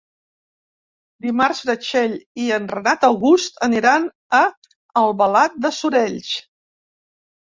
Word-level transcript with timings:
Dimarts 1.25 1.59
na 1.69 1.75
Txell 1.81 2.15
i 2.45 2.47
en 2.55 2.63
Renat 2.71 3.05
August 3.09 3.61
aniran 3.67 4.07
a 4.37 4.41
Albalat 5.03 5.59
dels 5.67 5.83
Sorells. 5.83 6.33